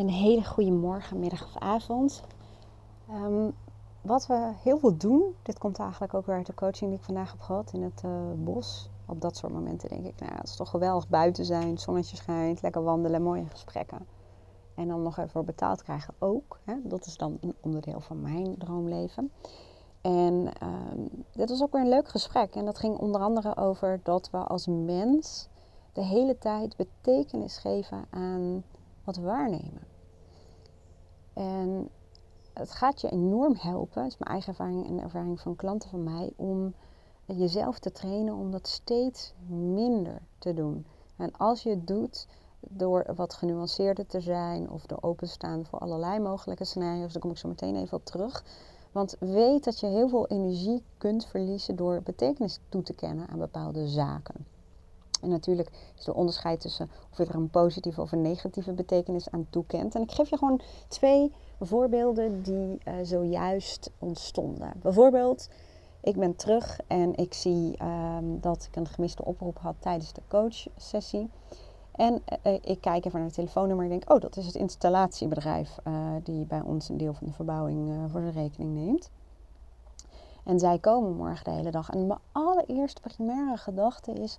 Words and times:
Een 0.00 0.08
hele 0.08 0.44
goede 0.44 0.70
morgen, 0.70 1.18
middag 1.18 1.44
of 1.44 1.56
avond. 1.56 2.22
Ehm, 3.08 3.50
wat 4.00 4.26
we 4.26 4.52
heel 4.62 4.78
veel 4.78 4.96
doen, 4.96 5.34
dit 5.42 5.58
komt 5.58 5.78
eigenlijk 5.78 6.14
ook 6.14 6.26
weer 6.26 6.36
uit 6.36 6.46
de 6.46 6.54
coaching 6.54 6.90
die 6.90 6.98
ik 6.98 7.04
vandaag 7.04 7.30
heb 7.30 7.40
gehad 7.40 7.72
in 7.72 7.82
het 7.82 8.02
uh, 8.04 8.10
bos. 8.36 8.88
Op 9.06 9.20
dat 9.20 9.36
soort 9.36 9.52
momenten 9.52 9.88
denk 9.88 10.04
ik, 10.06 10.20
nou, 10.20 10.34
het 10.34 10.48
is 10.48 10.56
toch 10.56 10.70
geweldig 10.70 11.08
buiten 11.08 11.44
zijn, 11.44 11.78
zonnetje 11.78 12.16
schijnt, 12.16 12.62
lekker 12.62 12.82
wandelen, 12.82 13.22
mooie 13.22 13.46
gesprekken. 13.48 14.06
En 14.74 14.88
dan 14.88 15.02
nog 15.02 15.18
even 15.18 15.44
betaald 15.44 15.82
krijgen 15.82 16.14
ook. 16.18 16.58
Hè? 16.64 16.74
Dat 16.82 17.06
is 17.06 17.16
dan 17.16 17.38
een 17.40 17.54
onderdeel 17.60 18.00
van 18.00 18.20
mijn 18.20 18.58
droomleven. 18.58 19.32
En 20.00 20.48
um, 20.62 21.24
dit 21.32 21.48
was 21.48 21.62
ook 21.62 21.72
weer 21.72 21.82
een 21.82 21.88
leuk 21.88 22.08
gesprek. 22.08 22.54
En 22.54 22.64
dat 22.64 22.78
ging 22.78 22.98
onder 22.98 23.20
andere 23.20 23.56
over 23.56 24.00
dat 24.02 24.30
we 24.30 24.38
als 24.38 24.66
mens 24.66 25.48
de 25.92 26.04
hele 26.04 26.38
tijd 26.38 26.76
betekenis 26.76 27.58
geven 27.58 28.04
aan 28.10 28.62
wat 29.04 29.16
we 29.16 29.22
waarnemen. 29.22 29.89
En 31.40 31.88
het 32.52 32.70
gaat 32.70 33.00
je 33.00 33.10
enorm 33.10 33.54
helpen, 33.56 34.02
dat 34.02 34.10
is 34.10 34.18
mijn 34.18 34.30
eigen 34.30 34.48
ervaring 34.48 34.86
en 34.86 34.96
de 34.96 35.02
ervaring 35.02 35.40
van 35.40 35.56
klanten 35.56 35.90
van 35.90 36.02
mij, 36.02 36.32
om 36.36 36.74
jezelf 37.26 37.78
te 37.78 37.92
trainen 37.92 38.34
om 38.34 38.50
dat 38.50 38.68
steeds 38.68 39.32
minder 39.48 40.22
te 40.38 40.54
doen. 40.54 40.86
En 41.16 41.32
als 41.36 41.62
je 41.62 41.70
het 41.70 41.86
doet 41.86 42.26
door 42.60 43.12
wat 43.14 43.34
genuanceerder 43.34 44.06
te 44.06 44.20
zijn 44.20 44.70
of 44.70 44.86
door 44.86 44.98
openstaan 45.00 45.64
voor 45.64 45.78
allerlei 45.78 46.18
mogelijke 46.18 46.64
scenario's, 46.64 47.12
daar 47.12 47.22
kom 47.22 47.30
ik 47.30 47.36
zo 47.38 47.48
meteen 47.48 47.76
even 47.76 47.96
op 47.96 48.04
terug. 48.04 48.44
Want 48.92 49.16
weet 49.18 49.64
dat 49.64 49.80
je 49.80 49.86
heel 49.86 50.08
veel 50.08 50.26
energie 50.26 50.82
kunt 50.98 51.26
verliezen 51.26 51.76
door 51.76 52.02
betekenis 52.02 52.60
toe 52.68 52.82
te 52.82 52.92
kennen 52.94 53.28
aan 53.28 53.38
bepaalde 53.38 53.88
zaken. 53.88 54.46
En 55.20 55.28
natuurlijk 55.28 55.70
is 55.98 56.06
er 56.06 56.14
onderscheid 56.14 56.60
tussen 56.60 56.90
of 57.10 57.18
je 57.18 57.24
er 57.24 57.34
een 57.34 57.50
positieve 57.50 58.00
of 58.00 58.12
een 58.12 58.22
negatieve 58.22 58.72
betekenis 58.72 59.30
aan 59.30 59.46
toekent. 59.50 59.94
En 59.94 60.02
ik 60.02 60.12
geef 60.12 60.30
je 60.30 60.36
gewoon 60.36 60.60
twee 60.88 61.32
voorbeelden 61.60 62.42
die 62.42 62.78
uh, 62.84 62.94
zojuist 63.02 63.90
ontstonden. 63.98 64.72
Bijvoorbeeld, 64.82 65.48
ik 66.00 66.16
ben 66.16 66.36
terug 66.36 66.80
en 66.86 67.14
ik 67.16 67.34
zie 67.34 67.82
um, 67.82 68.40
dat 68.40 68.64
ik 68.70 68.76
een 68.76 68.86
gemiste 68.86 69.24
oproep 69.24 69.58
had 69.58 69.74
tijdens 69.78 70.12
de 70.12 70.22
coachsessie. 70.28 71.30
En 71.92 72.22
uh, 72.46 72.54
ik 72.60 72.80
kijk 72.80 73.04
even 73.04 73.18
naar 73.18 73.28
het 73.28 73.36
telefoonnummer 73.36 73.84
en 73.84 73.90
denk, 73.90 74.12
oh, 74.12 74.20
dat 74.20 74.36
is 74.36 74.46
het 74.46 74.54
installatiebedrijf 74.54 75.78
die 76.22 76.44
bij 76.44 76.60
ons 76.60 76.88
een 76.88 76.96
deel 76.96 77.14
van 77.14 77.26
de 77.26 77.32
verbouwing 77.32 78.10
voor 78.10 78.20
de 78.20 78.30
rekening 78.30 78.74
neemt. 78.74 79.10
En 80.44 80.58
zij 80.58 80.78
komen 80.78 81.16
morgen 81.16 81.44
de 81.44 81.50
hele 81.50 81.70
dag. 81.70 81.90
En 81.90 82.06
mijn 82.06 82.20
allereerste 82.32 83.00
primaire 83.00 83.56
gedachte 83.56 84.12
is, 84.12 84.38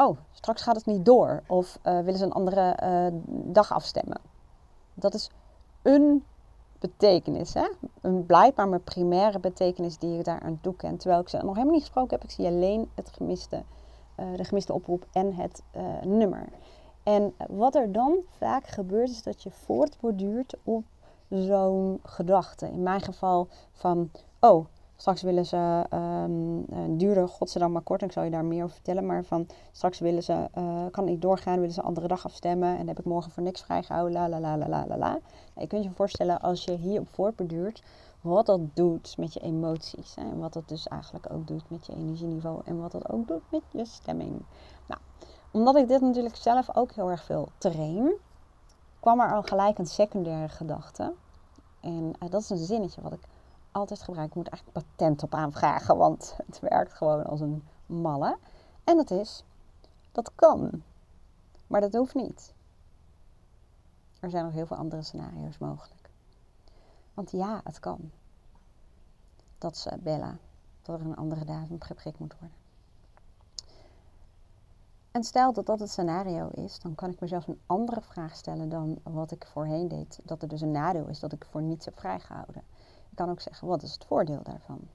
oh, 0.00 0.16
straks 0.32 0.62
gaat 0.62 0.76
het 0.76 0.86
niet 0.86 1.04
door. 1.04 1.42
Of 1.46 1.78
uh, 1.84 1.94
willen 2.00 2.18
ze 2.18 2.24
een 2.24 2.32
andere 2.32 2.78
uh, 2.82 3.20
dag 3.52 3.72
afstemmen. 3.72 4.20
Dat 4.94 5.14
is 5.14 5.30
een 5.82 6.24
betekenis. 6.78 7.54
Hè? 7.54 7.68
Een 8.00 8.26
blijkbaar 8.26 8.68
mijn 8.68 8.84
primaire 8.84 9.38
betekenis 9.38 9.98
die 9.98 10.18
ik 10.18 10.24
daar 10.24 10.40
aan 10.40 10.58
toeken. 10.60 10.96
Terwijl 10.96 11.20
ik 11.20 11.28
ze 11.28 11.36
nog 11.36 11.54
helemaal 11.54 11.74
niet 11.74 11.82
gesproken 11.82 12.18
heb. 12.18 12.24
Ik 12.24 12.30
zie 12.34 12.46
alleen 12.46 12.90
het 12.94 13.10
gemiste, 13.10 13.62
uh, 14.20 14.36
de 14.36 14.44
gemiste 14.44 14.72
oproep 14.72 15.06
en 15.12 15.34
het 15.34 15.62
nummer. 16.04 16.48
En 17.02 17.34
wat 17.48 17.74
er 17.74 17.92
dan 17.92 18.16
vaak 18.38 18.66
gebeurt 18.66 19.10
is 19.10 19.22
dat 19.22 19.42
je 19.42 19.50
voortborduurt 19.50 20.54
op 20.64 20.84
zo'n 21.28 22.00
gedachte. 22.02 22.66
In 22.66 22.82
mijn 22.82 23.00
geval 23.00 23.48
van, 23.72 24.10
oh, 24.40 24.66
Straks 25.00 25.22
willen 25.22 25.46
ze 25.46 25.84
um, 25.94 26.96
duurder, 26.96 27.28
godzijdank 27.28 27.72
maar 27.72 27.82
kort, 27.82 28.02
ik 28.02 28.12
zal 28.12 28.22
je 28.22 28.30
daar 28.30 28.44
meer 28.44 28.62
over 28.62 28.74
vertellen. 28.74 29.06
Maar 29.06 29.24
van 29.24 29.46
straks 29.72 29.98
willen 29.98 30.22
ze, 30.22 30.48
uh, 30.58 30.84
kan 30.90 31.08
ik 31.08 31.20
doorgaan, 31.20 31.58
willen 31.58 31.74
ze 31.74 31.82
andere 31.82 32.08
dag 32.08 32.24
afstemmen. 32.24 32.78
En 32.78 32.88
heb 32.88 32.98
ik 32.98 33.04
morgen 33.04 33.30
voor 33.30 33.42
niks 33.42 33.62
vrijgehouden, 33.62 34.12
la 34.12 34.28
la 34.28 34.40
la 34.40 34.58
la 34.58 34.68
la 34.68 34.86
la 34.86 34.98
la. 34.98 35.18
Je 35.56 35.66
kunt 35.66 35.84
je 35.84 35.90
voorstellen 35.90 36.40
als 36.40 36.64
je 36.64 36.76
hierop 36.76 37.08
voortbeduurt, 37.08 37.82
wat 38.20 38.46
dat 38.46 38.60
doet 38.74 39.14
met 39.18 39.32
je 39.32 39.40
emoties. 39.40 40.14
En 40.14 40.38
wat 40.38 40.52
dat 40.52 40.68
dus 40.68 40.88
eigenlijk 40.88 41.32
ook 41.32 41.46
doet 41.46 41.70
met 41.70 41.86
je 41.86 41.92
energieniveau. 41.92 42.60
En 42.64 42.80
wat 42.80 42.92
dat 42.92 43.10
ook 43.10 43.28
doet 43.28 43.42
met 43.50 43.62
je 43.70 43.84
stemming. 43.84 44.42
Nou, 44.86 45.00
omdat 45.50 45.76
ik 45.76 45.88
dit 45.88 46.00
natuurlijk 46.00 46.36
zelf 46.36 46.76
ook 46.76 46.92
heel 46.92 47.10
erg 47.10 47.24
veel 47.24 47.48
train, 47.58 48.12
kwam 49.00 49.20
er 49.20 49.34
al 49.34 49.42
gelijk 49.42 49.78
een 49.78 49.86
secundaire 49.86 50.48
gedachte. 50.48 51.12
En 51.80 52.12
uh, 52.22 52.30
dat 52.30 52.40
is 52.40 52.50
een 52.50 52.56
zinnetje 52.56 53.00
wat 53.00 53.12
ik 53.12 53.20
altijd 53.72 54.02
gebruiken. 54.02 54.40
Ik 54.40 54.44
moet 54.44 54.52
eigenlijk 54.52 54.86
patent 54.86 55.22
op 55.22 55.34
aanvragen, 55.34 55.96
want 55.96 56.34
het 56.46 56.60
werkt 56.60 56.92
gewoon 56.92 57.24
als 57.24 57.40
een 57.40 57.64
malle. 57.86 58.38
En 58.84 58.96
dat 58.96 59.10
is, 59.10 59.44
dat 60.12 60.34
kan. 60.34 60.82
Maar 61.66 61.80
dat 61.80 61.94
hoeft 61.94 62.14
niet. 62.14 62.54
Er 64.20 64.30
zijn 64.30 64.44
nog 64.44 64.52
heel 64.52 64.66
veel 64.66 64.76
andere 64.76 65.02
scenario's 65.02 65.58
mogelijk. 65.58 66.10
Want 67.14 67.30
ja, 67.30 67.60
het 67.64 67.80
kan. 67.80 68.10
Dat 69.58 69.76
ze 69.76 69.98
bellen. 70.00 70.40
Dat 70.82 71.00
er 71.00 71.06
een 71.06 71.16
andere 71.16 71.44
datum 71.44 71.80
geprikt 71.80 72.18
moet 72.18 72.38
worden. 72.38 72.56
En 75.10 75.24
stel 75.24 75.52
dat 75.52 75.66
dat 75.66 75.80
het 75.80 75.90
scenario 75.90 76.48
is, 76.48 76.78
dan 76.78 76.94
kan 76.94 77.10
ik 77.10 77.20
mezelf 77.20 77.46
een 77.46 77.60
andere 77.66 78.00
vraag 78.00 78.36
stellen 78.36 78.68
dan 78.68 78.98
wat 79.02 79.30
ik 79.30 79.46
voorheen 79.46 79.88
deed. 79.88 80.18
Dat 80.22 80.42
er 80.42 80.48
dus 80.48 80.60
een 80.60 80.70
nadeel 80.70 81.06
is 81.06 81.20
dat 81.20 81.32
ik 81.32 81.44
voor 81.44 81.62
niets 81.62 81.84
heb 81.84 81.98
vrijgehouden. 81.98 82.62
Kan 83.20 83.30
ook 83.30 83.40
zeggen, 83.40 83.68
wat 83.68 83.82
is 83.82 83.92
het 83.92 84.04
voordeel 84.04 84.42
daarvan? 84.42 84.88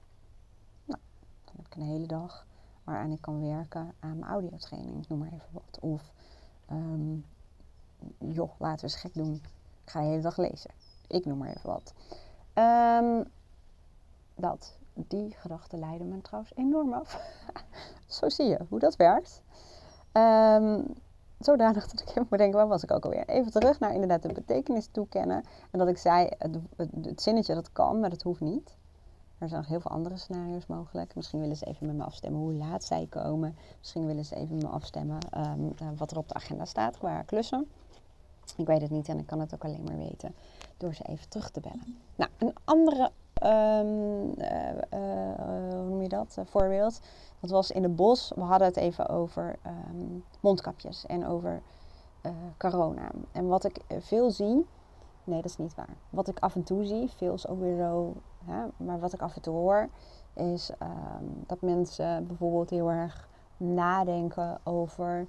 Nou, 0.84 1.00
dan 1.44 1.54
heb 1.56 1.66
ik 1.66 1.74
een 1.74 1.82
hele 1.82 2.06
dag 2.06 2.46
waaraan 2.84 3.12
ik 3.12 3.20
kan 3.20 3.40
werken 3.40 3.94
aan 4.00 4.18
mijn 4.18 4.30
audiotraining, 4.30 5.08
noem 5.08 5.18
maar 5.18 5.32
even 5.32 5.48
wat. 5.52 5.78
Of, 5.80 6.12
um, 6.70 7.24
joh, 8.18 8.50
laten 8.58 8.86
we 8.86 8.92
eens 8.92 9.00
gek 9.00 9.14
doen. 9.14 9.34
Ik 9.84 9.90
ga 9.90 10.00
de 10.00 10.06
hele 10.06 10.22
dag 10.22 10.36
lezen. 10.36 10.70
Ik 11.06 11.24
noem 11.24 11.38
maar 11.38 11.48
even 11.48 11.70
wat. 11.70 11.94
Um, 12.54 13.24
dat, 14.34 14.78
die 14.94 15.30
gedachten 15.30 15.78
leiden 15.78 16.08
me 16.08 16.20
trouwens 16.20 16.52
enorm 16.54 16.92
af. 16.92 17.20
Zo 18.06 18.28
zie 18.28 18.46
je 18.46 18.66
hoe 18.68 18.78
dat 18.78 18.96
werkt. 18.96 19.42
Um, 20.12 20.94
zodanig 21.46 21.86
dat 21.86 22.00
ik 22.00 22.08
even 22.08 22.26
moet 22.30 22.38
denken, 22.38 22.58
waar 22.58 22.68
was 22.68 22.82
ik 22.82 22.90
ook 22.90 23.04
alweer? 23.04 23.28
Even 23.28 23.52
terug 23.52 23.80
naar 23.80 23.92
inderdaad 23.92 24.22
de 24.22 24.32
betekenis 24.32 24.88
toekennen. 24.92 25.44
En 25.70 25.78
dat 25.78 25.88
ik 25.88 25.98
zei, 25.98 26.28
het, 26.38 26.58
het, 27.02 27.22
zinnetje 27.22 27.54
dat 27.54 27.72
kan, 27.72 28.00
maar 28.00 28.10
dat 28.10 28.22
hoeft 28.22 28.40
niet. 28.40 28.76
Er 29.38 29.48
zijn 29.48 29.60
nog 29.60 29.70
heel 29.70 29.80
veel 29.80 29.90
andere 29.90 30.16
scenario's 30.16 30.66
mogelijk. 30.66 31.14
Misschien 31.14 31.40
willen 31.40 31.56
ze 31.56 31.64
even 31.64 31.86
met 31.86 31.96
me 31.96 32.04
afstemmen 32.04 32.40
hoe 32.40 32.52
laat 32.52 32.84
zij 32.84 33.06
komen. 33.10 33.56
Misschien 33.78 34.06
willen 34.06 34.24
ze 34.24 34.34
even 34.34 34.54
met 34.54 34.64
me 34.64 34.70
afstemmen 34.70 35.18
um, 35.36 35.96
wat 35.96 36.10
er 36.10 36.16
op 36.18 36.28
de 36.28 36.34
agenda 36.34 36.64
staat 36.64 36.98
qua 36.98 37.22
klussen. 37.22 37.70
Ik 38.56 38.66
weet 38.66 38.80
het 38.80 38.90
niet 38.90 39.08
en 39.08 39.18
ik 39.18 39.26
kan 39.26 39.40
het 39.40 39.54
ook 39.54 39.64
alleen 39.64 39.84
maar 39.84 39.98
weten 39.98 40.34
door 40.76 40.94
ze 40.94 41.04
even 41.04 41.28
terug 41.28 41.50
te 41.50 41.60
bellen. 41.60 41.96
Nou, 42.16 42.30
een 42.38 42.52
andere 42.64 43.10
um, 43.44 44.32
uh, 44.38 44.68
uh, 44.94 45.34
hoe 45.68 45.84
noem 45.88 46.02
je 46.02 46.08
dat? 46.08 46.38
voorbeeld. 46.44 47.00
Dat 47.40 47.50
was 47.50 47.70
in 47.70 47.82
het 47.82 47.96
bos. 47.96 48.32
We 48.34 48.40
hadden 48.40 48.68
het 48.68 48.76
even 48.76 49.08
over 49.08 49.58
um, 49.66 50.24
mondkapjes 50.40 51.06
en 51.06 51.26
over 51.26 51.62
uh, 52.22 52.32
corona. 52.58 53.10
En 53.32 53.46
wat 53.46 53.64
ik 53.64 53.80
veel 53.98 54.30
zie, 54.30 54.66
nee, 55.24 55.42
dat 55.42 55.50
is 55.50 55.56
niet 55.56 55.74
waar. 55.74 55.96
Wat 56.10 56.28
ik 56.28 56.38
af 56.38 56.54
en 56.54 56.62
toe 56.62 56.84
zie, 56.84 57.10
veel 57.10 57.34
is 57.34 57.48
ook 57.48 57.60
weer 57.60 57.76
zo, 57.76 58.14
hè, 58.44 58.64
maar 58.76 59.00
wat 59.00 59.12
ik 59.12 59.22
af 59.22 59.36
en 59.36 59.42
toe 59.42 59.54
hoor, 59.54 59.88
is 60.34 60.70
um, 60.82 61.44
dat 61.46 61.60
mensen 61.60 62.26
bijvoorbeeld 62.26 62.70
heel 62.70 62.90
erg 62.90 63.28
nadenken 63.56 64.58
over 64.62 65.26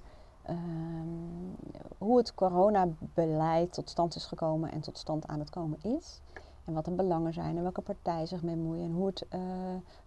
hoe 1.98 2.16
het 2.16 2.34
coronabeleid 2.34 3.72
tot 3.72 3.90
stand 3.90 4.14
is 4.14 4.26
gekomen 4.26 4.72
en 4.72 4.80
tot 4.80 4.98
stand 4.98 5.26
aan 5.26 5.38
het 5.38 5.50
komen 5.50 5.78
is. 5.82 6.20
En 6.68 6.74
wat 6.74 6.84
de 6.84 6.90
belangen 6.90 7.32
zijn 7.32 7.56
en 7.56 7.62
welke 7.62 7.80
partij 7.80 8.26
zich 8.26 8.42
mee 8.42 8.56
moeien 8.56 8.84
en 8.84 8.92
hoe 8.92 9.06
het 9.06 9.26
uh, 9.34 9.40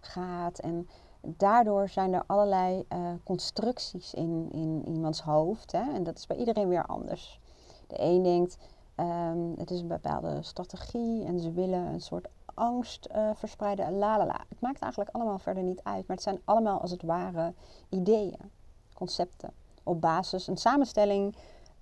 gaat. 0.00 0.58
En 0.58 0.88
daardoor 1.20 1.88
zijn 1.88 2.12
er 2.12 2.22
allerlei 2.26 2.84
uh, 2.92 2.98
constructies 3.24 4.14
in, 4.14 4.48
in 4.52 4.88
iemands 4.88 5.20
hoofd. 5.22 5.72
Hè? 5.72 5.92
En 5.92 6.04
dat 6.04 6.18
is 6.18 6.26
bij 6.26 6.36
iedereen 6.36 6.68
weer 6.68 6.86
anders. 6.86 7.40
De 7.86 8.00
een 8.00 8.22
denkt, 8.22 8.58
um, 8.96 9.54
het 9.56 9.70
is 9.70 9.80
een 9.80 9.88
bepaalde 9.88 10.42
strategie 10.42 11.24
en 11.24 11.40
ze 11.40 11.52
willen 11.52 11.80
een 11.86 12.00
soort 12.00 12.28
angst 12.54 13.08
uh, 13.14 13.30
verspreiden. 13.34 13.98
La 13.98 14.18
la 14.18 14.26
la. 14.26 14.44
Het 14.48 14.60
maakt 14.60 14.80
eigenlijk 14.80 15.14
allemaal 15.14 15.38
verder 15.38 15.62
niet 15.62 15.80
uit. 15.82 16.06
Maar 16.06 16.16
het 16.16 16.24
zijn 16.24 16.40
allemaal 16.44 16.80
als 16.80 16.90
het 16.90 17.02
ware 17.02 17.54
ideeën, 17.88 18.50
concepten. 18.94 19.52
Op 19.82 20.00
basis, 20.00 20.46
een 20.46 20.56
samenstelling 20.56 21.34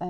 uh, 0.02 0.08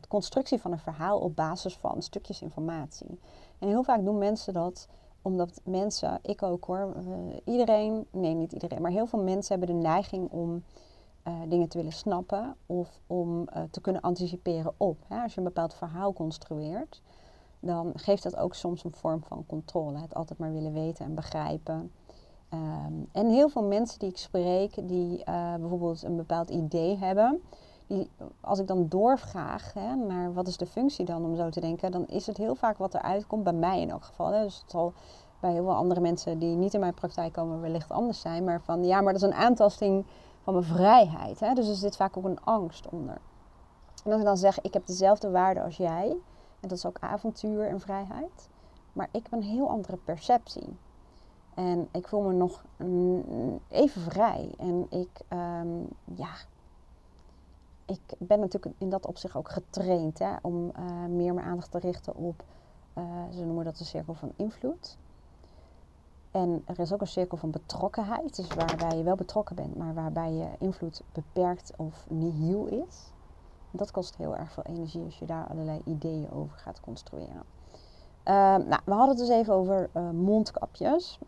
de 0.00 0.08
constructie 0.08 0.60
van 0.60 0.72
een 0.72 0.78
verhaal 0.78 1.18
op 1.18 1.36
basis 1.36 1.76
van 1.76 2.02
stukjes 2.02 2.42
informatie. 2.42 3.18
En 3.58 3.68
heel 3.68 3.82
vaak 3.82 4.04
doen 4.04 4.18
mensen 4.18 4.54
dat 4.54 4.88
omdat 5.22 5.60
mensen, 5.64 6.18
ik 6.22 6.42
ook 6.42 6.64
hoor, 6.64 6.94
uh, 6.96 7.36
iedereen, 7.44 8.06
nee 8.10 8.34
niet 8.34 8.52
iedereen, 8.52 8.82
maar 8.82 8.90
heel 8.90 9.06
veel 9.06 9.22
mensen 9.22 9.58
hebben 9.58 9.76
de 9.76 9.82
neiging 9.82 10.30
om 10.30 10.62
dingen 11.48 11.68
te 11.68 11.76
willen 11.76 11.92
snappen 11.92 12.56
of 12.66 13.00
om 13.06 13.48
te 13.70 13.80
kunnen 13.80 14.02
anticiperen 14.02 14.72
op. 14.76 14.98
Hè? 15.08 15.22
Als 15.22 15.32
je 15.32 15.38
een 15.38 15.46
bepaald 15.46 15.74
verhaal 15.74 16.12
construeert, 16.12 17.02
dan 17.60 17.92
geeft 17.94 18.22
dat 18.22 18.36
ook 18.36 18.54
soms 18.54 18.84
een 18.84 18.92
vorm 18.92 19.22
van 19.24 19.44
controle. 19.46 19.98
Het 19.98 20.14
altijd 20.14 20.38
maar 20.38 20.52
willen 20.52 20.72
weten 20.72 21.04
en 21.04 21.14
begrijpen. 21.14 21.92
Um, 22.54 23.08
en 23.12 23.28
heel 23.28 23.48
veel 23.48 23.62
mensen 23.62 23.98
die 23.98 24.08
ik 24.08 24.16
spreek, 24.16 24.88
die 24.88 25.24
bijvoorbeeld 25.58 26.02
een 26.02 26.16
bepaald 26.16 26.50
idee 26.50 26.96
hebben, 26.96 27.42
als 28.40 28.58
ik 28.58 28.66
dan 28.66 28.88
doorvraag 28.88 29.72
hè, 29.72 29.94
naar 29.94 30.32
wat 30.32 30.46
is 30.46 30.56
de 30.56 30.66
functie 30.66 31.04
dan 31.04 31.24
om 31.24 31.36
zo 31.36 31.48
te 31.48 31.60
denken, 31.60 31.90
dan 31.90 32.06
is 32.06 32.26
het 32.26 32.36
heel 32.36 32.54
vaak 32.54 32.78
wat 32.78 32.94
eruit 32.94 33.26
komt, 33.26 33.44
bij 33.44 33.52
mij 33.52 33.80
in 33.80 33.90
elk 33.90 34.04
geval. 34.04 34.32
Hè. 34.32 34.42
Dus 34.42 34.60
het 34.60 34.70
zal 34.70 34.92
bij 35.40 35.52
heel 35.52 35.64
veel 35.64 35.74
andere 35.74 36.00
mensen 36.00 36.38
die 36.38 36.56
niet 36.56 36.74
in 36.74 36.80
mijn 36.80 36.94
praktijk 36.94 37.32
komen 37.32 37.60
wellicht 37.60 37.90
anders 37.90 38.20
zijn. 38.20 38.44
Maar 38.44 38.60
van 38.60 38.84
ja, 38.84 39.00
maar 39.00 39.12
dat 39.12 39.22
is 39.22 39.28
een 39.28 39.34
aantasting 39.34 40.04
van 40.42 40.54
mijn 40.54 40.66
vrijheid. 40.66 41.40
Hè. 41.40 41.54
Dus 41.54 41.68
er 41.68 41.74
zit 41.74 41.96
vaak 41.96 42.16
ook 42.16 42.24
een 42.24 42.44
angst 42.44 42.88
onder. 42.88 43.20
En 44.04 44.10
als 44.10 44.20
ik 44.20 44.26
dan 44.26 44.36
zeg, 44.36 44.60
ik 44.60 44.72
heb 44.72 44.86
dezelfde 44.86 45.30
waarde 45.30 45.62
als 45.62 45.76
jij, 45.76 46.08
en 46.60 46.68
dat 46.68 46.78
is 46.78 46.86
ook 46.86 46.96
avontuur 47.00 47.66
en 47.66 47.80
vrijheid, 47.80 48.48
maar 48.92 49.08
ik 49.10 49.22
heb 49.22 49.32
een 49.32 49.42
heel 49.42 49.68
andere 49.68 49.96
perceptie. 49.96 50.76
En 51.54 51.88
ik 51.92 52.08
voel 52.08 52.20
me 52.20 52.32
nog 52.32 52.64
even 53.68 54.02
vrij. 54.02 54.54
En 54.58 54.86
ik, 54.90 55.20
ehm, 55.28 55.68
ja, 56.14 56.30
ik 57.86 58.00
ben 58.18 58.40
natuurlijk 58.40 58.74
in 58.78 58.90
dat 58.90 59.06
opzicht 59.06 59.36
ook 59.36 59.50
getraind 59.50 60.18
hè, 60.18 60.36
om 60.42 60.72
uh, 60.78 61.06
meer 61.06 61.34
mijn 61.34 61.46
aandacht 61.46 61.70
te 61.70 61.78
richten 61.78 62.14
op, 62.14 62.42
uh, 62.94 63.04
ze 63.30 63.44
noemen 63.44 63.64
dat 63.64 63.76
de 63.76 63.84
cirkel 63.84 64.14
van 64.14 64.32
invloed. 64.36 64.96
En 66.30 66.62
er 66.66 66.78
is 66.78 66.92
ook 66.92 67.00
een 67.00 67.06
cirkel 67.06 67.36
van 67.36 67.50
betrokkenheid, 67.50 68.36
dus 68.36 68.54
waarbij 68.54 68.96
je 68.98 69.02
wel 69.02 69.14
betrokken 69.14 69.56
bent, 69.56 69.76
maar 69.76 69.94
waarbij 69.94 70.32
je 70.32 70.48
invloed 70.58 71.02
beperkt 71.12 71.72
of 71.76 72.06
nihil 72.08 72.66
is. 72.66 73.12
Dat 73.70 73.90
kost 73.90 74.16
heel 74.16 74.36
erg 74.36 74.52
veel 74.52 74.62
energie 74.62 75.04
als 75.04 75.18
je 75.18 75.26
daar 75.26 75.46
allerlei 75.46 75.80
ideeën 75.84 76.30
over 76.30 76.58
gaat 76.58 76.80
construeren. 76.80 77.42
Uh, 78.24 78.34
nou, 78.56 78.80
we 78.84 78.92
hadden 78.92 79.08
het 79.08 79.18
dus 79.18 79.28
even 79.28 79.54
over 79.54 79.90
mondkapjes. 80.14 81.18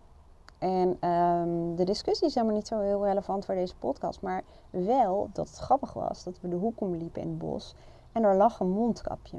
En 0.65 1.11
um, 1.11 1.77
de 1.77 1.85
discussie 1.85 2.27
is 2.27 2.35
helemaal 2.35 2.57
niet 2.57 2.67
zo 2.67 2.81
heel 2.81 3.05
relevant 3.05 3.45
voor 3.45 3.55
deze 3.55 3.77
podcast. 3.77 4.21
Maar 4.21 4.43
wel 4.71 5.29
dat 5.33 5.49
het 5.49 5.59
grappig 5.59 5.93
was 5.93 6.25
dat 6.25 6.41
we 6.41 6.49
de 6.49 6.57
hoek 6.57 6.81
omliepen 6.81 7.23
in 7.23 7.29
het 7.29 7.39
bos. 7.39 7.75
En 8.13 8.23
er 8.23 8.37
lag 8.37 8.61
een 8.61 8.71
mondkapje. 8.71 9.39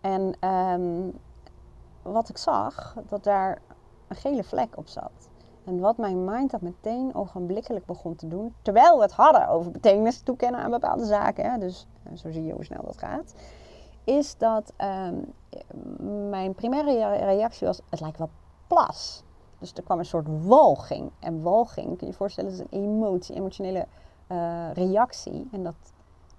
En 0.00 0.48
um, 0.48 1.18
wat 2.02 2.28
ik 2.28 2.38
zag, 2.38 2.96
dat 3.08 3.24
daar 3.24 3.62
een 4.08 4.16
gele 4.16 4.44
vlek 4.44 4.76
op 4.76 4.88
zat. 4.88 5.28
En 5.64 5.80
wat 5.80 5.96
mijn 5.96 6.24
mind 6.24 6.50
dat 6.50 6.60
meteen 6.60 7.14
ogenblikkelijk 7.14 7.86
begon 7.86 8.14
te 8.14 8.28
doen, 8.28 8.54
terwijl 8.62 8.96
we 8.96 9.02
het 9.02 9.12
hadden 9.12 9.48
over 9.48 9.70
betekenis 9.70 10.20
toekennen 10.20 10.60
aan 10.60 10.70
bepaalde 10.70 11.04
zaken, 11.04 11.50
hè, 11.50 11.58
dus 11.58 11.86
eh, 12.02 12.12
zo 12.16 12.30
zie 12.30 12.44
je 12.44 12.52
hoe 12.52 12.64
snel 12.64 12.82
dat 12.84 12.98
gaat, 12.98 13.34
is 14.04 14.36
dat 14.36 14.72
um, 14.78 15.32
mijn 16.28 16.54
primaire 16.54 17.16
reactie 17.16 17.66
was: 17.66 17.80
het 17.90 18.00
lijkt 18.00 18.18
wel 18.18 18.30
plas. 18.66 19.24
Dus 19.60 19.72
er 19.72 19.82
kwam 19.82 19.98
een 19.98 20.04
soort 20.04 20.26
walging. 20.46 21.10
En 21.18 21.42
walging, 21.42 21.86
kun 21.86 22.06
je 22.06 22.06
je 22.06 22.12
voorstellen, 22.12 22.50
is 22.50 22.58
een 22.58 22.66
emotie, 22.70 23.34
emotionele 23.34 23.86
uh, 24.28 24.70
reactie. 24.72 25.48
En 25.52 25.62
dat 25.62 25.74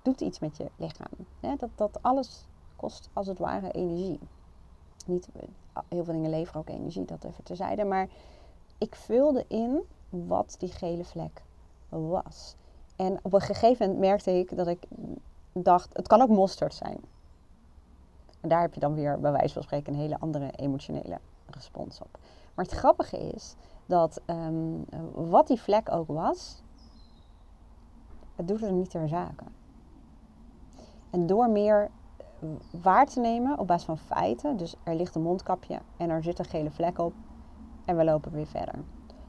doet 0.01 0.21
iets 0.21 0.39
met 0.39 0.57
je 0.57 0.69
lichaam. 0.75 1.11
Hè? 1.39 1.55
Dat, 1.55 1.69
dat 1.75 1.97
alles 2.01 2.45
kost 2.75 3.09
als 3.13 3.27
het 3.27 3.39
ware 3.39 3.71
energie. 3.71 4.19
Niet, 5.05 5.27
heel 5.87 6.03
veel 6.03 6.13
dingen 6.13 6.29
leveren 6.29 6.61
ook 6.61 6.69
energie, 6.69 7.05
dat 7.05 7.23
even 7.23 7.43
terzijde. 7.43 7.83
Maar 7.83 8.07
ik 8.77 8.95
vulde 8.95 9.45
in 9.47 9.81
wat 10.09 10.55
die 10.59 10.71
gele 10.71 11.03
vlek 11.03 11.43
was. 11.89 12.55
En 12.95 13.19
op 13.21 13.33
een 13.33 13.41
gegeven 13.41 13.85
moment 13.85 14.05
merkte 14.05 14.31
ik 14.31 14.57
dat 14.57 14.67
ik 14.67 14.87
dacht, 15.51 15.89
het 15.93 16.07
kan 16.07 16.21
ook 16.21 16.29
mosterd 16.29 16.73
zijn. 16.73 16.97
En 18.41 18.49
daar 18.49 18.61
heb 18.61 18.73
je 18.73 18.79
dan 18.79 18.93
weer 18.93 19.19
bij 19.19 19.31
wijze 19.31 19.53
van 19.53 19.63
spreken 19.63 19.93
een 19.93 19.99
hele 19.99 20.19
andere 20.19 20.51
emotionele 20.51 21.19
respons 21.45 22.01
op. 22.01 22.19
Maar 22.61 22.69
het 22.69 22.79
grappige 22.79 23.17
is 23.17 23.55
dat 23.85 24.21
um, 24.25 24.85
wat 25.13 25.47
die 25.47 25.61
vlek 25.61 25.91
ook 25.91 26.07
was, 26.07 26.63
het 28.35 28.47
doet 28.47 28.61
er 28.61 28.71
niet 28.71 28.89
ter 28.89 29.07
zake. 29.07 29.43
En 31.09 31.27
door 31.27 31.49
meer 31.49 31.89
waar 32.81 33.05
te 33.05 33.19
nemen 33.19 33.59
op 33.59 33.67
basis 33.67 33.85
van 33.85 33.97
feiten, 33.97 34.57
dus 34.57 34.75
er 34.83 34.95
ligt 34.95 35.15
een 35.15 35.21
mondkapje 35.21 35.79
en 35.97 36.09
er 36.09 36.23
zit 36.23 36.39
een 36.39 36.45
gele 36.45 36.71
vlek 36.71 36.97
op 36.99 37.13
en 37.85 37.97
we 37.97 38.03
lopen 38.03 38.31
weer 38.31 38.47
verder. 38.47 38.75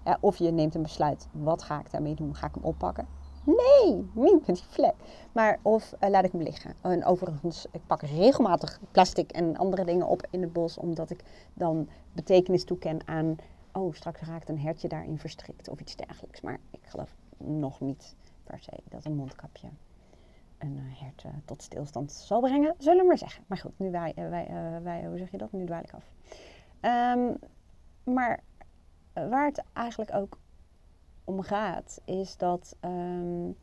Ja, 0.05 0.19
of 0.21 0.37
je 0.37 0.51
neemt 0.51 0.75
een 0.75 0.83
besluit, 0.83 1.29
wat 1.31 1.63
ga 1.63 1.81
ik 1.81 1.91
daarmee 1.91 2.15
doen? 2.15 2.35
Ga 2.35 2.47
ik 2.47 2.55
hem 2.55 2.65
oppakken? 2.65 3.07
Nee, 3.45 4.11
niet 4.15 4.47
met 4.47 4.57
die 4.57 4.65
vlek. 4.69 4.95
Maar 5.33 5.59
of 5.63 5.95
uh, 6.01 6.11
laat 6.11 6.25
ik 6.25 6.33
hem 6.33 6.43
liggen. 6.43 6.75
En 6.81 7.05
overigens, 7.05 7.67
ik 7.71 7.81
pak 7.87 8.03
regelmatig 8.03 8.81
plastic 8.91 9.33
en 9.33 9.57
andere 9.57 9.85
dingen 9.85 10.07
op 10.07 10.27
in 10.31 10.43
het 10.43 10.53
bos, 10.53 10.79
omdat 10.79 11.11
ik 11.11 11.21
dan 11.55 11.89
betekenis 12.13 12.65
toeken 12.65 13.01
aan, 13.05 13.37
oh, 13.73 13.95
straks 13.95 14.21
raakt 14.21 14.49
een 14.49 14.61
hertje 14.61 14.89
daarin 14.89 15.19
verstrikt 15.19 15.69
of 15.69 15.81
iets 15.81 15.97
dergelijks. 15.97 16.41
Maar 16.41 16.59
ik 16.71 16.81
geloof 16.85 17.15
nog 17.37 17.81
niet 17.81 18.17
per 18.45 18.59
se 18.61 18.73
dat 18.89 19.05
een 19.05 19.17
mondkapje 19.17 19.69
een 20.59 20.77
uh, 20.77 21.01
hert 21.01 21.23
uh, 21.27 21.33
tot 21.45 21.63
stilstand 21.63 22.13
zal 22.13 22.41
brengen, 22.41 22.75
zullen 22.79 23.01
we 23.01 23.07
maar 23.07 23.19
zeggen. 23.19 23.45
Maar 23.47 23.59
goed, 23.59 23.79
nu 23.79 23.91
wij, 23.91 24.13
wij, 24.17 24.49
wij 24.83 25.05
hoe 25.07 25.19
zeg 25.19 25.31
je 25.31 25.39
dat? 25.39 25.53
Nu 25.53 25.65
dwaal 25.65 25.83
ik 25.83 25.93
af. 25.93 26.05
Um, 27.17 27.39
maar 28.15 28.43
waar 29.13 29.47
het 29.47 29.63
eigenlijk 29.73 30.15
ook 30.15 30.39
om 31.33 31.43
gaat, 31.43 32.01
is 32.05 32.37
dat 32.37 32.77
um, 32.81 33.57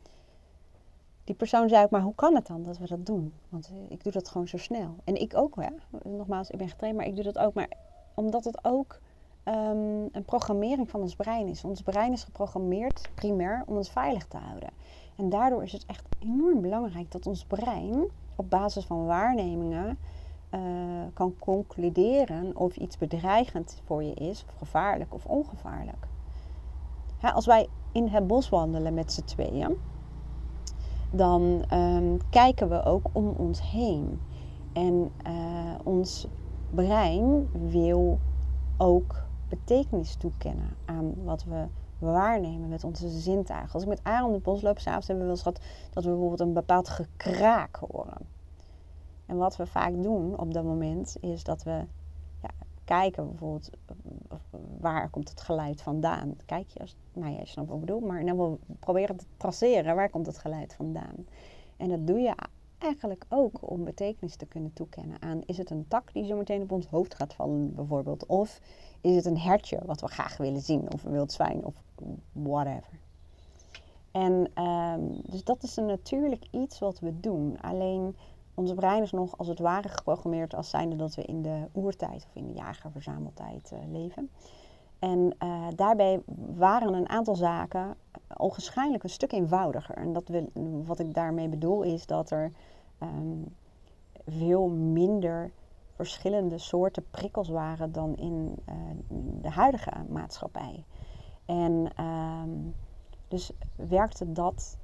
die 1.24 1.36
persoon 1.36 1.70
zei 1.70 1.84
ook, 1.84 1.90
maar 1.90 2.02
hoe 2.02 2.16
kan 2.16 2.36
het 2.36 2.48
dan 2.48 2.64
dat 2.64 2.78
we 2.78 2.88
dat 2.88 3.06
doen? 3.06 3.34
Want 3.50 3.68
eh, 3.68 3.92
ik 3.92 4.04
doe 4.04 4.12
dat 4.12 4.30
gewoon 4.30 4.48
zo 4.48 4.58
snel. 4.58 4.96
En 5.04 5.16
ik 5.16 5.38
ook, 5.38 5.56
hè. 5.56 5.70
Nogmaals, 6.10 6.50
ik 6.50 6.58
ben 6.58 6.70
getraind, 6.70 6.98
maar 6.98 7.06
ik 7.06 7.16
doe 7.16 7.24
dat 7.24 7.38
ook. 7.38 7.54
Maar 7.54 7.70
omdat 8.14 8.44
het 8.44 8.66
ook 8.66 9.00
um, 9.46 10.10
een 10.12 10.26
programmering 10.26 10.90
van 10.90 11.02
ons 11.02 11.16
brein 11.16 11.48
is. 11.48 11.64
Ons 11.64 11.82
brein 11.82 12.12
is 12.12 12.24
geprogrammeerd 12.24 13.10
primair 13.16 13.64
om 13.66 13.78
ons 13.78 13.90
veilig 13.90 14.26
te 14.26 14.38
houden. 14.38 14.70
En 15.16 15.30
daardoor 15.30 15.64
is 15.64 15.72
het 15.72 15.86
echt 15.86 16.04
enorm 16.20 16.62
belangrijk 16.62 17.12
dat 17.12 17.28
ons 17.28 17.46
brein 17.46 18.08
op 18.36 18.50
basis 18.50 18.86
van 18.86 19.06
waarnemingen 19.06 19.98
uh, 20.52 20.62
kan 21.14 21.36
concluderen 21.40 22.58
of 22.58 22.76
iets 22.76 22.98
bedreigend 22.98 23.82
voor 23.86 24.04
je 24.04 24.14
is, 24.14 24.46
of 24.48 24.58
gevaarlijk 24.58 25.14
of 25.14 25.26
ongevaarlijk. 25.26 26.08
Ja, 27.22 27.30
als 27.30 27.46
wij 27.46 27.68
in 27.92 28.08
het 28.08 28.28
bos 28.28 28.50
wandelen 28.50 28.94
met 28.94 29.14
z'n 29.14 29.24
tweeën, 29.24 29.78
dan 31.12 31.66
um, 31.74 32.18
kijken 32.30 32.70
we 32.70 32.84
ook 32.84 33.06
om 33.12 33.28
ons 33.28 33.72
heen. 33.72 34.22
En 34.74 35.12
uh, 35.28 35.76
ons 35.84 36.28
brein 36.70 37.50
wil 37.52 38.20
ook 38.78 39.16
betekenis 39.50 40.16
toekennen 40.16 40.76
aan 40.86 41.14
wat 41.24 41.44
we 41.44 41.68
waarnemen 42.00 42.70
met 42.70 42.84
onze 42.84 43.10
zintuigen. 43.10 43.74
Als 43.74 43.84
ik 43.84 43.90
met 43.90 44.04
Aaron 44.04 44.34
het 44.34 44.44
bos 44.44 44.62
loop, 44.62 44.80
s'avonds 44.80 45.08
hebben 45.08 45.26
we 45.26 45.32
wel 45.32 45.44
eens 45.44 45.48
gehad 45.48 45.90
dat 45.94 46.04
we 46.04 46.10
bijvoorbeeld 46.10 46.40
een 46.40 46.54
bepaald 46.54 46.90
gekraak 46.90 47.76
horen. 47.76 48.28
En 49.26 49.38
wat 49.38 49.56
we 49.56 49.66
vaak 49.66 50.04
doen 50.04 50.40
op 50.40 50.54
dat 50.54 50.64
moment 50.64 51.18
is 51.20 51.44
dat 51.44 51.64
we 51.64 51.86
ja, 52.42 52.50
kijken 52.86 53.28
bijvoorbeeld 53.30 53.70
waar 54.80 55.10
komt 55.10 55.30
het 55.30 55.42
geluid 55.42 55.82
vandaan. 55.82 56.36
Kijk 56.46 56.70
je, 56.70 56.80
als, 56.80 56.96
nou 57.14 57.34
je 57.34 57.46
snapt 57.46 57.68
wat 57.68 57.78
ik 57.78 57.86
bedoel, 57.86 58.00
maar 58.00 58.26
dan 58.26 58.38
wel 58.38 58.60
proberen 58.80 59.18
te 59.18 59.26
traceren 59.38 59.96
waar 59.96 60.10
komt 60.10 60.26
het 60.26 60.38
geluid 60.38 60.74
vandaan. 60.74 61.26
En 61.78 61.90
dat 61.90 62.08
doe 62.08 62.20
je 62.20 62.36
eigenlijk 62.78 63.26
ook 63.30 63.70
om 63.70 63.84
betekenis 63.84 64.36
te 64.36 64.46
kunnen 64.46 64.74
toekennen 64.74 65.22
aan 65.22 65.42
is 65.46 65.58
het 65.58 65.70
een 65.70 65.88
tak 65.88 66.14
die 66.14 66.26
zo 66.26 66.36
meteen 66.36 66.62
op 66.62 66.72
ons 66.72 66.88
hoofd 66.88 67.16
gaat 67.16 67.34
vallen 67.34 67.76
bijvoorbeeld 67.76 68.26
of 68.26 68.60
is 69.02 69.16
het 69.16 69.26
een 69.26 69.38
hertje 69.38 69.80
wat 69.86 70.02
we 70.02 70.08
graag 70.08 70.38
willen 70.38 70.62
zien 70.62 70.94
of 70.94 71.04
een 71.04 71.12
wild 71.12 71.32
zwijn 71.32 71.66
of 71.66 71.84
whatever. 72.32 73.00
En 74.12 74.64
um, 74.64 75.22
dus 75.24 75.44
dat 75.44 75.64
is 75.64 75.76
een 75.76 75.86
natuurlijk 75.86 76.46
iets 76.52 76.80
wat 76.80 77.00
we 77.00 77.20
doen. 77.20 77.62
Alleen 77.62 78.16
ons 78.54 78.74
brein 78.74 79.04
is 79.04 79.12
nog 79.12 79.38
als 79.38 79.48
het 79.48 79.60
ware 79.60 79.90
geprogrammeerd 79.90 80.56
als 80.56 80.70
zijnde 80.70 80.96
dat 80.96 81.16
we 81.16 81.22
in 81.22 81.42
de 81.42 81.68
oertijd 81.74 82.26
of 82.28 82.36
in 82.36 82.48
de 82.48 82.54
jager-verzameltijd 82.54 83.72
uh, 83.74 83.80
leven. 83.92 84.30
En 85.00 85.36
uh, 85.44 85.68
daarbij 85.76 86.22
waren 86.56 86.94
een 86.94 87.10
aantal 87.10 87.36
zaken 87.36 87.96
onwaarschijnlijk 88.38 89.04
een 89.04 89.10
stuk 89.10 89.32
eenvoudiger. 89.32 89.96
En 89.96 90.14
dat 90.14 90.28
wil, 90.28 90.50
wat 90.86 91.00
ik 91.00 91.14
daarmee 91.14 91.50
bedoel 91.50 91.84
is 91.84 92.06
dat 92.06 92.32
er 92.32 92.52
um, 93.04 93.56
veel 94.26 94.68
minder 94.68 95.52
verschillende 95.94 96.58
soorten 96.58 97.06
prikkels 97.12 97.50
waren 97.50 97.92
dan 97.92 98.16
in 98.16 98.56
uh, 98.70 98.76
de 99.42 99.50
huidige 99.50 99.92
maatschappij. 100.10 100.84
En 101.46 102.04
um, 102.04 102.76
dus 103.28 103.52
werkte 103.76 104.32
dat 104.32 104.78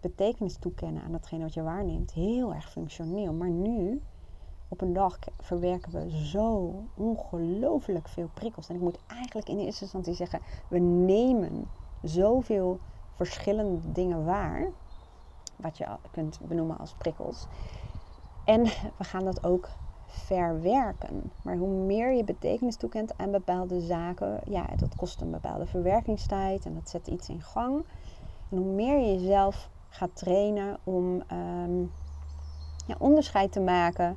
betekenis 0.00 0.56
toekennen 0.56 1.02
aan 1.02 1.12
datgene 1.12 1.42
wat 1.42 1.54
je 1.54 1.62
waarneemt 1.62 2.12
heel 2.12 2.54
erg 2.54 2.70
functioneel. 2.70 3.32
Maar 3.32 3.50
nu, 3.50 4.02
op 4.70 4.80
een 4.80 4.92
dag, 4.92 5.18
verwerken 5.38 5.92
we 5.92 6.24
zo 6.26 6.74
ongelooflijk 6.94 8.08
veel 8.08 8.30
prikkels. 8.34 8.68
En 8.68 8.74
ik 8.74 8.80
moet 8.80 8.98
eigenlijk 9.06 9.48
in 9.48 9.58
eerste 9.58 9.82
instantie 9.82 10.14
zeggen, 10.14 10.40
we 10.68 10.78
nemen 10.78 11.70
zoveel 12.02 12.78
verschillende 13.14 13.92
dingen 13.92 14.24
waar, 14.24 14.68
wat 15.56 15.78
je 15.78 15.86
kunt 16.10 16.38
benoemen 16.42 16.78
als 16.78 16.94
prikkels. 16.98 17.46
En 18.44 18.62
we 18.98 19.04
gaan 19.04 19.24
dat 19.24 19.44
ook 19.44 19.68
verwerken. 20.06 21.32
Maar 21.42 21.56
hoe 21.56 21.84
meer 21.84 22.12
je 22.12 22.24
betekenis 22.24 22.76
toekent 22.76 23.18
aan 23.18 23.30
bepaalde 23.30 23.80
zaken, 23.80 24.40
ja, 24.44 24.66
dat 24.76 24.96
kost 24.96 25.20
een 25.20 25.30
bepaalde 25.30 25.66
verwerkingstijd 25.66 26.64
en 26.64 26.74
dat 26.74 26.88
zet 26.88 27.06
iets 27.06 27.28
in 27.28 27.42
gang. 27.42 27.84
En 28.48 28.56
hoe 28.56 28.74
meer 28.74 28.98
je 28.98 29.20
jezelf 29.20 29.70
gaat 29.88 30.16
trainen 30.16 30.78
om 30.84 31.22
ehm, 31.26 31.80
ja, 32.86 32.94
onderscheid 32.98 33.52
te 33.52 33.60
maken 33.60 34.16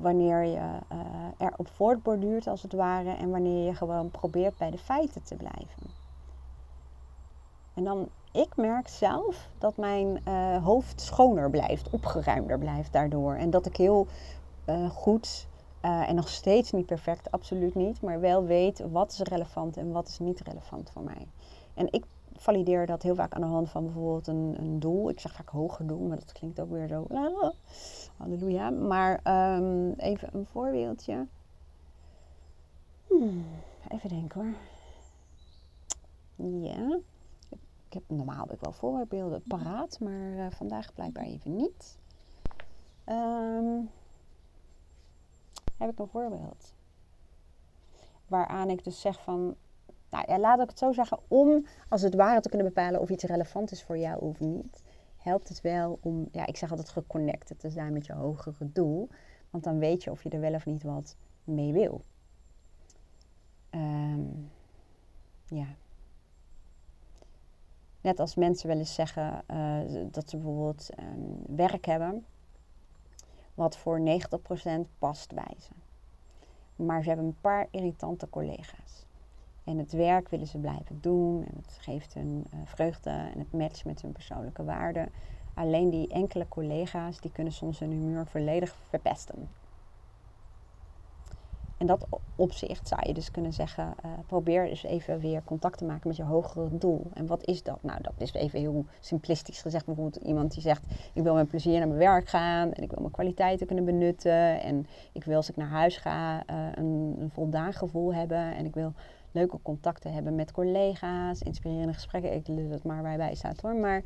wanneer 0.00 0.44
je 0.44 0.56
uh, 0.92 0.98
erop 1.38 1.68
voortborduurt 1.68 2.46
als 2.46 2.62
het 2.62 2.72
ware 2.72 3.10
en 3.10 3.30
wanneer 3.30 3.66
je 3.66 3.74
gewoon 3.74 4.10
probeert 4.10 4.56
bij 4.56 4.70
de 4.70 4.78
feiten 4.78 5.22
te 5.22 5.34
blijven. 5.34 6.00
En 7.74 7.84
dan, 7.84 8.08
ik 8.32 8.56
merk 8.56 8.88
zelf 8.88 9.48
dat 9.58 9.76
mijn 9.76 10.20
uh, 10.28 10.64
hoofd 10.64 11.00
schoner 11.00 11.50
blijft, 11.50 11.90
opgeruimder 11.90 12.58
blijft 12.58 12.92
daardoor. 12.92 13.34
En 13.34 13.50
dat 13.50 13.66
ik 13.66 13.76
heel 13.76 14.06
uh, 14.66 14.90
goed 14.90 15.46
en 15.80 16.14
nog 16.14 16.28
steeds 16.28 16.72
niet 16.72 16.86
perfect, 16.86 17.30
absoluut 17.30 17.74
niet, 17.74 18.02
maar 18.02 18.20
wel 18.20 18.44
weet 18.44 18.82
wat 18.90 19.12
is 19.12 19.18
relevant 19.18 19.76
en 19.76 19.92
wat 19.92 20.08
is 20.08 20.18
niet 20.18 20.40
relevant 20.40 20.90
voor 20.90 21.02
mij. 21.02 21.26
En 21.74 21.92
ik 21.92 22.04
valideer 22.42 22.86
dat 22.86 23.02
heel 23.02 23.14
vaak 23.14 23.32
aan 23.32 23.40
de 23.40 23.46
hand 23.46 23.70
van 23.70 23.84
bijvoorbeeld 23.84 24.26
een, 24.26 24.54
een 24.58 24.80
doel. 24.80 25.10
Ik 25.10 25.20
zeg 25.20 25.32
vaak 25.32 25.48
hoger 25.48 25.86
doel, 25.86 26.06
maar 26.06 26.18
dat 26.18 26.32
klinkt 26.32 26.60
ook 26.60 26.70
weer 26.70 26.88
zo. 26.88 27.06
Halleluja. 28.18 28.70
Maar 28.70 29.20
um, 29.56 29.92
even 29.92 30.28
een 30.32 30.46
voorbeeldje. 30.46 31.26
Hmm, 33.06 33.44
even 33.88 34.08
denken 34.08 34.40
hoor. 34.40 34.54
Ja. 36.60 36.98
Ik 37.86 37.92
heb, 37.92 38.02
normaal 38.06 38.46
heb 38.48 38.60
wel 38.60 38.72
voorbeelden 38.72 39.42
paraat, 39.42 40.00
maar 40.00 40.32
uh, 40.32 40.46
vandaag 40.50 40.94
blijkbaar 40.94 41.24
even 41.24 41.56
niet. 41.56 41.98
Um, 43.06 43.90
heb 45.78 45.90
ik 45.90 45.98
een 45.98 46.08
voorbeeld. 46.08 46.74
Waaraan 48.26 48.70
ik 48.70 48.84
dus 48.84 49.00
zeg 49.00 49.22
van, 49.22 49.56
nou 50.12 50.24
ja, 50.28 50.38
laat 50.38 50.60
ik 50.60 50.68
het 50.68 50.78
zo 50.78 50.92
zeggen, 50.92 51.18
om 51.28 51.66
als 51.88 52.02
het 52.02 52.14
ware 52.14 52.40
te 52.40 52.48
kunnen 52.48 52.66
bepalen 52.66 53.00
of 53.00 53.10
iets 53.10 53.24
relevant 53.24 53.70
is 53.70 53.82
voor 53.82 53.98
jou 53.98 54.20
of 54.20 54.40
niet, 54.40 54.82
helpt 55.16 55.48
het 55.48 55.60
wel 55.60 55.98
om, 56.02 56.28
ja, 56.32 56.46
ik 56.46 56.56
zeg 56.56 56.70
altijd 56.70 56.88
geconnected 56.88 57.60
te 57.60 57.70
zijn 57.70 57.92
met 57.92 58.06
je 58.06 58.12
hogere 58.12 58.72
doel. 58.72 59.08
Want 59.50 59.64
dan 59.64 59.78
weet 59.78 60.04
je 60.04 60.10
of 60.10 60.22
je 60.22 60.28
er 60.28 60.40
wel 60.40 60.54
of 60.54 60.66
niet 60.66 60.82
wat 60.82 61.16
mee 61.44 61.72
wil. 61.72 62.04
Um, 63.70 64.50
ja. 65.46 65.66
Net 68.00 68.20
als 68.20 68.34
mensen 68.34 68.68
wel 68.68 68.78
eens 68.78 68.94
zeggen 68.94 69.44
uh, 69.50 70.06
dat 70.10 70.30
ze 70.30 70.36
bijvoorbeeld 70.36 70.88
um, 70.98 71.56
werk 71.56 71.84
hebben, 71.84 72.24
wat 73.54 73.76
voor 73.76 74.00
90% 74.00 74.02
past 74.98 75.34
bij 75.34 75.56
ze. 75.58 75.70
Maar 76.76 77.02
ze 77.02 77.08
hebben 77.08 77.26
een 77.26 77.40
paar 77.40 77.66
irritante 77.70 78.28
collega's. 78.28 79.06
En 79.64 79.78
het 79.78 79.92
werk 79.92 80.28
willen 80.28 80.46
ze 80.46 80.58
blijven 80.58 80.98
doen. 81.00 81.44
En 81.46 81.54
het 81.56 81.78
geeft 81.80 82.14
hun 82.14 82.44
uh, 82.54 82.60
vreugde 82.64 83.10
en 83.10 83.38
het 83.38 83.52
matcht 83.52 83.84
met 83.84 84.02
hun 84.02 84.12
persoonlijke 84.12 84.64
waarden. 84.64 85.08
Alleen 85.54 85.90
die 85.90 86.08
enkele 86.08 86.48
collega's 86.48 87.20
die 87.20 87.32
kunnen 87.32 87.52
soms 87.52 87.78
hun 87.78 87.90
humeur 87.90 88.26
volledig 88.26 88.76
verpesten. 88.88 89.48
En 91.82 91.88
dat 91.88 92.06
opzicht 92.36 92.88
zou 92.88 93.00
je 93.06 93.14
dus 93.14 93.30
kunnen 93.30 93.52
zeggen, 93.52 93.94
uh, 94.04 94.10
probeer 94.26 94.68
dus 94.68 94.82
even 94.82 95.20
weer 95.20 95.42
contact 95.44 95.78
te 95.78 95.84
maken 95.84 96.08
met 96.08 96.16
je 96.16 96.22
hogere 96.22 96.78
doel. 96.78 97.10
En 97.14 97.26
wat 97.26 97.46
is 97.46 97.62
dat? 97.62 97.78
Nou, 97.82 98.02
dat 98.02 98.12
is 98.16 98.32
even 98.32 98.58
heel 98.58 98.84
simplistisch 99.00 99.62
gezegd. 99.62 99.86
Bijvoorbeeld 99.86 100.24
iemand 100.24 100.52
die 100.52 100.62
zegt, 100.62 100.82
ik 101.12 101.22
wil 101.22 101.34
met 101.34 101.48
plezier 101.48 101.78
naar 101.78 101.88
mijn 101.88 101.98
werk 101.98 102.28
gaan 102.28 102.72
en 102.72 102.82
ik 102.82 102.90
wil 102.90 103.00
mijn 103.00 103.12
kwaliteiten 103.12 103.66
kunnen 103.66 103.84
benutten. 103.84 104.62
En 104.62 104.86
ik 105.12 105.24
wil 105.24 105.36
als 105.36 105.50
ik 105.50 105.56
naar 105.56 105.68
huis 105.68 105.96
ga 105.96 106.42
uh, 106.50 106.66
een, 106.74 107.16
een 107.18 107.30
voldaan 107.30 107.72
gevoel 107.72 108.14
hebben 108.14 108.54
en 108.56 108.64
ik 108.64 108.74
wil 108.74 108.92
leuke 109.32 109.58
contacten 109.62 110.12
hebben 110.12 110.34
met 110.34 110.52
collega's, 110.52 111.40
inspirerende 111.40 111.92
gesprekken. 111.92 112.34
Ik 112.34 112.46
wil 112.46 112.70
het 112.70 112.84
maar 112.84 113.02
bij 113.02 113.16
bij 113.16 113.34
staat 113.34 113.60
hoor. 113.60 113.74
Maar 113.74 114.02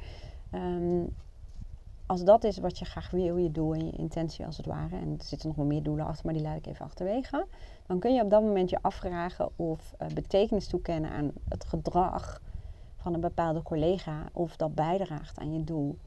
um, 0.52 1.14
als 2.06 2.24
dat 2.24 2.44
is 2.44 2.58
wat 2.58 2.78
je 2.78 2.84
graag 2.84 3.10
wil, 3.10 3.36
je 3.36 3.50
doel 3.50 3.74
en 3.74 3.86
je 3.86 3.92
intentie 3.92 4.46
als 4.46 4.56
het 4.56 4.66
ware, 4.66 4.96
en 4.96 5.14
er 5.18 5.24
zitten 5.24 5.48
nog 5.48 5.56
wel 5.56 5.66
meer 5.66 5.82
doelen 5.82 6.06
achter, 6.06 6.24
maar 6.24 6.34
die 6.34 6.42
laat 6.42 6.56
ik 6.56 6.66
even 6.66 6.84
achterwege, 6.84 7.46
dan 7.86 7.98
kun 7.98 8.14
je 8.14 8.22
op 8.22 8.30
dat 8.30 8.42
moment 8.42 8.70
je 8.70 8.78
afvragen 8.82 9.48
of 9.56 9.94
uh, 10.02 10.08
betekenis 10.08 10.66
toekennen 10.66 11.10
aan 11.10 11.30
het 11.48 11.64
gedrag 11.64 12.40
van 12.96 13.14
een 13.14 13.20
bepaalde 13.20 13.62
collega, 13.62 14.28
of 14.32 14.56
dat 14.56 14.74
bijdraagt 14.74 15.38
aan 15.38 15.52
je 15.52 15.64
doel. 15.64 15.98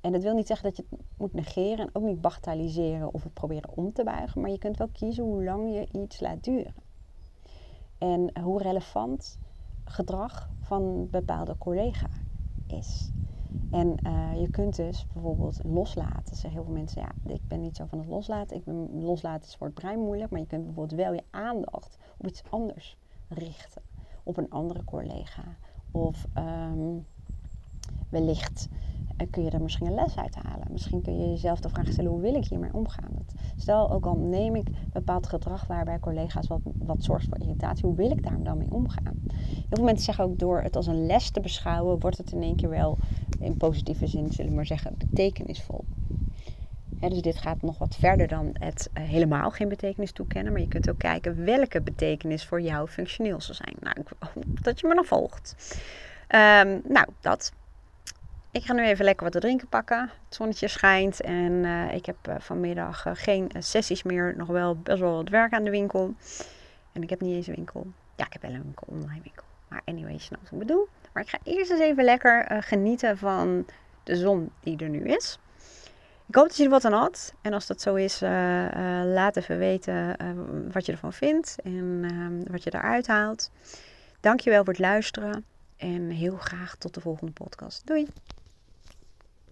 En 0.00 0.12
dat 0.12 0.22
wil 0.22 0.34
niet 0.34 0.46
zeggen 0.46 0.68
dat 0.68 0.76
je 0.76 0.84
het 0.90 1.00
moet 1.16 1.34
negeren 1.34 1.78
en 1.78 1.90
ook 1.92 2.02
niet 2.02 2.20
bagatelliseren 2.20 3.14
of 3.14 3.22
het 3.22 3.34
proberen 3.34 3.70
om 3.76 3.92
te 3.92 4.04
buigen, 4.04 4.40
maar 4.40 4.50
je 4.50 4.58
kunt 4.58 4.78
wel 4.78 4.88
kiezen 4.92 5.24
hoe 5.24 5.44
lang 5.44 5.74
je 5.74 6.00
iets 6.00 6.20
laat 6.20 6.44
duren. 6.44 6.74
En 8.02 8.42
hoe 8.42 8.62
relevant 8.62 9.38
gedrag 9.84 10.50
van 10.60 10.82
een 10.82 11.10
bepaalde 11.10 11.58
collega 11.58 12.08
is. 12.66 13.10
En 13.70 13.96
uh, 14.06 14.40
je 14.40 14.50
kunt 14.50 14.76
dus 14.76 15.06
bijvoorbeeld 15.12 15.60
loslaten. 15.64 16.36
Zeggen 16.36 16.50
heel 16.50 16.64
veel 16.64 16.72
mensen, 16.72 17.02
ja, 17.02 17.32
ik 17.32 17.48
ben 17.48 17.60
niet 17.60 17.76
zo 17.76 17.84
van 17.84 17.98
het 17.98 18.08
loslaten. 18.08 18.56
Ik 18.56 18.64
ben, 18.64 19.02
loslaten 19.02 19.48
is 19.48 19.72
brein 19.74 19.98
moeilijk. 19.98 20.30
Maar 20.30 20.40
je 20.40 20.46
kunt 20.46 20.64
bijvoorbeeld 20.64 21.00
wel 21.00 21.12
je 21.12 21.22
aandacht 21.30 21.98
op 22.18 22.26
iets 22.26 22.42
anders 22.50 22.96
richten. 23.28 23.82
Op 24.22 24.36
een 24.36 24.50
andere 24.50 24.84
collega. 24.84 25.44
Of 25.90 26.26
um, 26.38 27.06
wellicht 28.08 28.68
kun 29.30 29.44
je 29.44 29.50
er 29.50 29.62
misschien 29.62 29.86
een 29.86 29.94
les 29.94 30.16
uit 30.16 30.34
halen. 30.34 30.66
Misschien 30.70 31.02
kun 31.02 31.18
je 31.18 31.28
jezelf 31.28 31.60
de 31.60 31.68
vraag 31.68 31.86
stellen, 31.86 32.10
hoe 32.10 32.20
wil 32.20 32.34
ik 32.34 32.44
hiermee 32.44 32.72
omgaan? 32.72 33.26
Stel, 33.56 33.90
ook 33.90 34.06
al 34.06 34.16
neem 34.16 34.56
ik 34.56 34.68
bepaald 34.92 35.26
gedrag 35.26 35.66
waarbij 35.66 35.98
collega's 35.98 36.46
wat, 36.46 36.60
wat 36.64 37.02
zorgt 37.02 37.26
voor 37.28 37.38
irritatie, 37.38 37.86
hoe 37.86 37.96
wil 37.96 38.10
ik 38.10 38.22
daar 38.22 38.42
dan 38.42 38.58
mee 38.58 38.70
omgaan? 38.70 39.22
Heel 39.26 39.66
veel 39.70 39.84
mensen 39.84 40.04
zeggen 40.04 40.24
ook 40.24 40.38
door 40.38 40.60
het 40.60 40.76
als 40.76 40.86
een 40.86 41.06
les 41.06 41.30
te 41.30 41.40
beschouwen, 41.40 42.00
wordt 42.00 42.18
het 42.18 42.32
in 42.32 42.42
één 42.42 42.56
keer 42.56 42.68
wel 42.68 42.98
in 43.40 43.56
positieve 43.56 44.06
zin, 44.06 44.32
zullen 44.32 44.50
we 44.50 44.56
maar 44.56 44.66
zeggen, 44.66 44.94
betekenisvol. 44.98 45.84
dus 46.98 47.22
dit 47.22 47.36
gaat 47.36 47.62
nog 47.62 47.78
wat 47.78 47.96
verder 47.96 48.28
dan 48.28 48.50
het 48.52 48.90
uh, 48.94 49.04
helemaal 49.04 49.50
geen 49.50 49.68
betekenis 49.68 50.12
toekennen. 50.12 50.52
Maar 50.52 50.62
je 50.62 50.68
kunt 50.68 50.90
ook 50.90 50.98
kijken 50.98 51.44
welke 51.44 51.80
betekenis 51.80 52.44
voor 52.44 52.60
jou 52.60 52.88
functioneel 52.88 53.40
zal 53.40 53.54
zijn. 53.54 53.74
Nou, 53.80 54.00
ik 54.00 54.08
hoop 54.18 54.62
dat 54.62 54.80
je 54.80 54.86
me 54.86 54.94
nog 54.94 55.06
volgt. 55.06 55.80
Um, 56.28 56.82
nou, 56.88 57.06
dat. 57.20 57.52
Ik 58.52 58.64
ga 58.64 58.72
nu 58.72 58.84
even 58.84 59.04
lekker 59.04 59.24
wat 59.24 59.32
te 59.32 59.40
drinken 59.40 59.68
pakken. 59.68 60.00
Het 60.00 60.34
zonnetje 60.34 60.68
schijnt 60.68 61.20
en 61.20 61.52
uh, 61.52 61.94
ik 61.94 62.06
heb 62.06 62.16
uh, 62.28 62.34
vanmiddag 62.38 63.04
geen 63.12 63.50
sessies 63.58 64.02
meer. 64.02 64.34
Nog 64.36 64.48
wel 64.48 64.76
best 64.76 65.00
wel 65.00 65.14
wat 65.14 65.28
werk 65.28 65.52
aan 65.52 65.64
de 65.64 65.70
winkel. 65.70 66.14
En 66.92 67.02
ik 67.02 67.10
heb 67.10 67.20
niet 67.20 67.34
eens 67.34 67.46
een 67.46 67.54
winkel. 67.54 67.86
Ja, 68.16 68.26
ik 68.26 68.32
heb 68.32 68.42
wel 68.42 68.50
een 68.50 68.62
winkel, 68.62 68.86
online 68.90 69.20
winkel. 69.22 69.44
Maar 69.68 69.82
anyway, 69.84 70.12
je 70.12 70.18
snapt 70.18 70.42
wat 70.42 70.52
ik 70.52 70.58
bedoel. 70.58 70.88
Maar 71.12 71.22
ik 71.22 71.28
ga 71.28 71.38
eerst 71.42 71.70
eens 71.70 71.80
even 71.80 72.04
lekker 72.04 72.62
genieten 72.62 73.18
van 73.18 73.66
de 74.02 74.16
zon 74.16 74.50
die 74.60 74.78
er 74.78 74.88
nu 74.88 75.04
is. 75.04 75.38
Ik 76.26 76.34
hoop 76.34 76.46
dat 76.46 76.56
je 76.56 76.64
er 76.64 76.70
wat 76.70 76.84
aan 76.84 76.92
had. 76.92 77.34
En 77.42 77.52
als 77.52 77.66
dat 77.66 77.80
zo 77.80 77.94
is, 77.94 78.20
laat 78.20 79.36
even 79.36 79.58
weten 79.58 80.16
wat 80.72 80.86
je 80.86 80.92
ervan 80.92 81.12
vindt 81.12 81.56
en 81.64 82.00
ehm, 82.04 82.52
wat 82.52 82.62
je 82.62 82.74
eruit 82.74 83.06
haalt. 83.06 83.50
Dankjewel 84.20 84.64
voor 84.64 84.72
het 84.72 84.82
luisteren. 84.82 85.44
En 85.76 86.10
heel 86.10 86.36
graag 86.36 86.76
tot 86.76 86.94
de 86.94 87.00
volgende 87.00 87.32
podcast. 87.32 87.86
Doei! 87.86 88.08